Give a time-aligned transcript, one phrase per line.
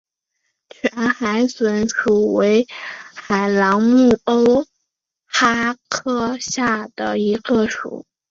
[0.67, 2.65] 全海笋属为
[3.13, 4.65] 海螂目鸥
[5.27, 8.07] 蛤科下的一个属。